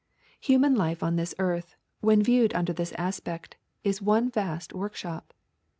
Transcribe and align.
Human 0.39 0.73
life 0.73 1.03
on 1.03 1.15
this 1.15 1.35
earth, 1.37 1.75
when 1.99 2.23
viewed 2.23 2.55
under 2.55 2.73
this 2.73 2.91
aspect, 2.97 3.55
is 3.83 4.01
one 4.01 4.31
vast 4.31 4.73
workshop. 4.73 5.31